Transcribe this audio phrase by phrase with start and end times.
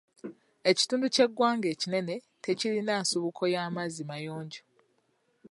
[0.69, 4.61] Ekitundu ky'eggwanga ekinene tekirina nsibuko y'amazzi mayonjo.